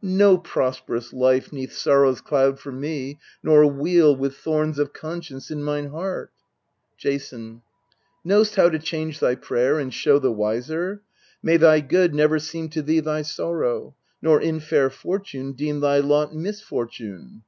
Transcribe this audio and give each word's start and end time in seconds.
No 0.00 0.38
prosperous 0.38 1.12
life 1.12 1.52
'neath 1.52 1.74
sorrow's 1.74 2.22
cloud 2.22 2.58
for 2.58 2.72
me, 2.72 3.18
Nor 3.42 3.66
weal, 3.70 4.16
with 4.16 4.34
thorns 4.34 4.78
of 4.78 4.94
conscience 4.94 5.50
in 5.50 5.62
mine 5.62 5.88
heart! 5.90 6.32
Jason. 6.96 7.60
Know'st 8.24 8.56
how 8.56 8.70
to 8.70 8.78
change 8.78 9.20
thy 9.20 9.34
prayer, 9.34 9.78
and 9.78 9.92
show 9.92 10.18
the 10.18 10.32
wiser? 10.32 11.02
May 11.42 11.58
thy 11.58 11.80
good 11.80 12.14
never 12.14 12.38
seem 12.38 12.70
to 12.70 12.80
thee 12.80 13.00
thy 13.00 13.20
sorrow; 13.20 13.94
Nor 14.22 14.40
in 14.40 14.58
fair 14.58 14.88
fortune 14.88 15.52
deem 15.52 15.80
thy 15.80 15.98
lot 15.98 16.34
misfortune. 16.34 17.42